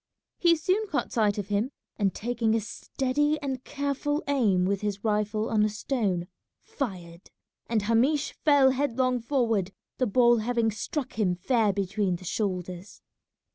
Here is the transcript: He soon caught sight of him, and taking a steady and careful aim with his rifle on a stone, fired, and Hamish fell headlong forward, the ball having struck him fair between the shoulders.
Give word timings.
He 0.39 0.55
soon 0.55 0.87
caught 0.87 1.11
sight 1.11 1.37
of 1.37 1.49
him, 1.49 1.69
and 1.95 2.11
taking 2.11 2.55
a 2.55 2.59
steady 2.59 3.37
and 3.39 3.63
careful 3.63 4.23
aim 4.27 4.65
with 4.65 4.81
his 4.81 5.03
rifle 5.03 5.47
on 5.51 5.63
a 5.63 5.69
stone, 5.69 6.25
fired, 6.63 7.29
and 7.67 7.83
Hamish 7.83 8.31
fell 8.43 8.71
headlong 8.71 9.19
forward, 9.19 9.73
the 9.99 10.07
ball 10.07 10.37
having 10.39 10.71
struck 10.71 11.19
him 11.19 11.35
fair 11.35 11.71
between 11.71 12.15
the 12.15 12.25
shoulders. 12.25 13.03